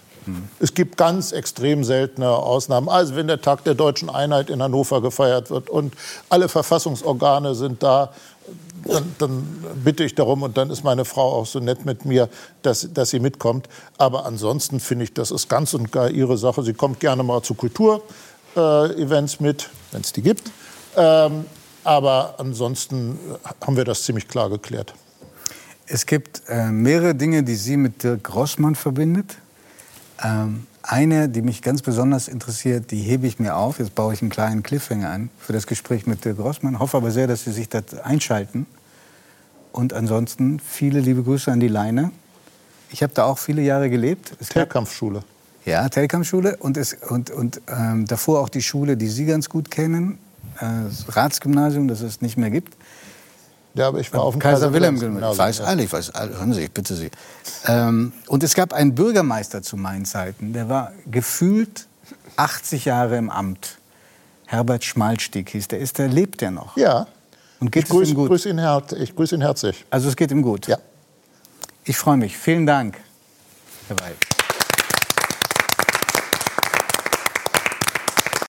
Es 0.60 0.74
gibt 0.74 0.96
ganz 0.96 1.32
extrem 1.32 1.84
seltene 1.84 2.28
Ausnahmen. 2.28 2.88
Also 2.88 3.16
wenn 3.16 3.26
der 3.26 3.40
Tag 3.40 3.64
der 3.64 3.74
deutschen 3.74 4.10
Einheit 4.10 4.50
in 4.50 4.62
Hannover 4.62 5.00
gefeiert 5.00 5.50
wird 5.50 5.68
und 5.68 5.94
alle 6.28 6.48
Verfassungsorgane 6.48 7.54
sind 7.54 7.82
da, 7.82 8.12
dann, 8.84 9.14
dann 9.18 9.64
bitte 9.84 10.04
ich 10.04 10.14
darum 10.14 10.42
und 10.42 10.56
dann 10.56 10.70
ist 10.70 10.84
meine 10.84 11.04
Frau 11.04 11.32
auch 11.32 11.46
so 11.46 11.60
nett 11.60 11.84
mit 11.84 12.04
mir, 12.04 12.28
dass, 12.62 12.88
dass 12.92 13.10
sie 13.10 13.20
mitkommt. 13.20 13.68
Aber 13.98 14.26
ansonsten 14.26 14.80
finde 14.80 15.04
ich, 15.04 15.14
das 15.14 15.30
ist 15.30 15.48
ganz 15.48 15.74
und 15.74 15.92
gar 15.92 16.10
ihre 16.10 16.36
Sache. 16.36 16.62
Sie 16.62 16.74
kommt 16.74 17.00
gerne 17.00 17.22
mal 17.22 17.42
zu 17.42 17.54
Kulturevents 17.54 19.40
mit, 19.40 19.70
wenn 19.92 20.00
es 20.00 20.12
die 20.12 20.22
gibt. 20.22 20.50
Ähm, 20.96 21.46
aber 21.84 22.34
ansonsten 22.38 23.18
haben 23.64 23.76
wir 23.76 23.84
das 23.84 24.02
ziemlich 24.04 24.28
klar 24.28 24.50
geklärt. 24.50 24.94
Es 25.86 26.06
gibt 26.06 26.42
äh, 26.48 26.70
mehrere 26.70 27.14
Dinge, 27.14 27.42
die 27.42 27.56
Sie 27.56 27.76
mit 27.76 28.02
Dirk 28.02 28.24
Grossmann 28.24 28.74
verbindet. 28.74 29.36
Ähm, 30.22 30.66
eine, 30.82 31.28
die 31.28 31.42
mich 31.42 31.62
ganz 31.62 31.82
besonders 31.82 32.28
interessiert, 32.28 32.90
die 32.90 33.00
hebe 33.00 33.26
ich 33.26 33.38
mir 33.38 33.56
auf. 33.56 33.78
Jetzt 33.78 33.94
baue 33.94 34.14
ich 34.14 34.22
einen 34.22 34.30
kleinen 34.30 34.62
Cliffhanger 34.62 35.10
an 35.10 35.30
für 35.38 35.52
das 35.52 35.66
Gespräch 35.66 36.06
mit 36.06 36.24
Dirk 36.24 36.38
Grossmann. 36.38 36.78
Hoffe 36.78 36.96
aber 36.96 37.10
sehr, 37.10 37.26
dass 37.26 37.44
Sie 37.44 37.52
sich 37.52 37.68
das 37.68 37.94
einschalten. 38.02 38.66
Und 39.70 39.92
ansonsten 39.92 40.60
viele 40.60 41.00
liebe 41.00 41.22
Grüße 41.22 41.50
an 41.50 41.60
die 41.60 41.68
Leine. 41.68 42.10
Ich 42.90 43.02
habe 43.02 43.14
da 43.14 43.24
auch 43.24 43.38
viele 43.38 43.62
Jahre 43.62 43.88
gelebt. 43.88 44.36
Telkampfschule. 44.50 45.22
ja, 45.64 45.88
Telkamp-Schule 45.88 46.56
und, 46.58 46.76
es, 46.76 46.94
und, 47.08 47.30
und 47.30 47.60
ähm, 47.68 48.06
davor 48.06 48.40
auch 48.40 48.48
die 48.48 48.62
Schule, 48.62 48.96
die 48.96 49.08
Sie 49.08 49.24
ganz 49.24 49.48
gut 49.48 49.70
kennen, 49.70 50.18
äh, 50.56 50.66
das 50.84 51.16
Ratsgymnasium, 51.16 51.88
das 51.88 52.02
es 52.02 52.20
nicht 52.20 52.36
mehr 52.36 52.50
gibt. 52.50 52.76
Ja, 53.74 53.88
aber 53.88 54.00
ich 54.00 54.12
war 54.12 54.22
auf 54.22 54.34
dem 54.34 54.40
Kaiser 54.40 54.72
Wilhelm. 54.72 54.98
Gymnasium. 54.98 55.32
Ich 55.32 55.38
weiß 55.38 55.60
alle, 55.62 55.82
ich 55.84 55.92
weiß 55.92 56.10
alle. 56.14 56.36
Hören 56.38 56.52
Sie, 56.52 56.62
ich 56.62 56.70
bitte 56.72 56.94
Sie. 56.94 57.10
Ähm, 57.66 58.12
und 58.28 58.42
es 58.42 58.54
gab 58.54 58.72
einen 58.74 58.94
Bürgermeister 58.94 59.62
zu 59.62 59.76
meinen 59.76 60.04
Zeiten, 60.04 60.52
der 60.52 60.68
war 60.68 60.92
gefühlt 61.10 61.86
80 62.36 62.84
Jahre 62.84 63.16
im 63.16 63.30
Amt. 63.30 63.78
Herbert 64.46 64.84
Schmalstieg 64.84 65.48
hieß 65.48 65.68
der. 65.68 65.78
Ist 65.78 65.96
der, 65.98 66.08
lebt 66.08 66.42
der 66.42 66.50
noch? 66.50 66.76
Ja. 66.76 67.06
Und 67.60 67.72
geht 67.72 67.84
ich 67.84 67.88
grüße 67.90 68.02
es 68.02 68.08
ihm 68.10 68.16
gut? 68.16 68.28
grüß 68.28 68.46
ihn, 68.46 68.58
her- 68.58 68.82
ich 68.98 69.16
grüße 69.16 69.36
ihn 69.36 69.40
herzlich. 69.40 69.86
Also 69.88 70.08
es 70.10 70.16
geht 70.16 70.30
ihm 70.30 70.42
gut. 70.42 70.66
Ja. 70.66 70.76
Ich 71.84 71.96
freue 71.96 72.16
mich. 72.18 72.36
Vielen 72.36 72.66
Dank, 72.66 72.98
Herr 73.88 73.96
Weil. 74.00 74.14